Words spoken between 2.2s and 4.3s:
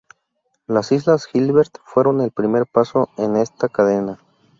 el primer paso en esta cadena.